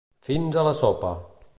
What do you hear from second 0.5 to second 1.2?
a la sopa.